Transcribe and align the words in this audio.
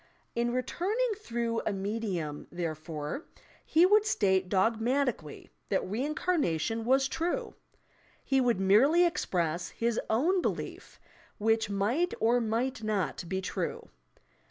In 0.33 0.51
returning 0.51 1.11
through 1.15 1.61
a 1.63 1.71
medium, 1.71 2.47
therefore, 2.51 3.27
he 3.63 3.85
would 3.85 4.03
state 4.03 4.49
dogmatically 4.49 5.51
that 5.69 5.87
reincarnation 5.87 6.85
was 6.85 7.07
true! 7.07 7.53
He 8.25 8.41
would 8.41 8.59
merely 8.59 9.05
express 9.05 9.69
his 9.69 9.99
own 10.09 10.41
belief, 10.41 10.99
which 11.37 11.69
might 11.69 12.15
or 12.19 12.41
might 12.41 12.81
not 12.81 13.23
be 13.29 13.41
true. 13.41 13.89